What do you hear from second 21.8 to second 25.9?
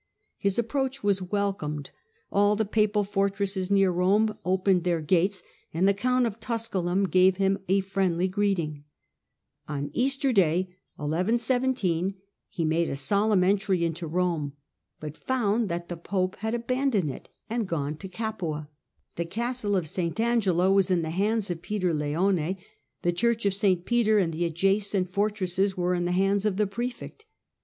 Leone; the church of St. Peter 1117 and the adjacent fortresses